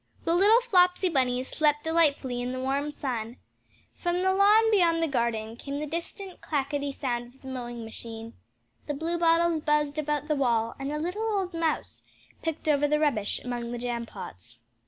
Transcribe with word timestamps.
The 0.25 0.33
little 0.33 0.61
Flopsy 0.61 1.09
Bunnies 1.09 1.47
slept 1.49 1.83
delightfully 1.83 2.41
in 2.41 2.53
the 2.53 2.59
warm 2.59 2.89
sun. 2.89 3.37
From 3.93 4.21
the 4.23 4.33
lawn 4.33 4.71
beyond 4.71 4.99
the 4.99 5.07
garden 5.07 5.55
came 5.55 5.79
the 5.79 5.85
distant 5.85 6.41
clacketty 6.41 6.91
sound 6.91 7.27
of 7.27 7.41
the 7.43 7.47
mowing 7.47 7.85
machine. 7.85 8.33
The 8.87 8.95
bluebottles 8.95 9.61
buzzed 9.61 9.99
about 9.99 10.27
the 10.27 10.35
wall, 10.35 10.73
and 10.79 10.91
a 10.91 10.97
little 10.97 11.29
old 11.37 11.53
mouse 11.53 12.01
picked 12.41 12.67
over 12.67 12.87
the 12.87 12.97
rubbish 12.99 13.41
among 13.43 13.71
the 13.71 13.77
jam 13.77 14.07
pots. 14.07 14.61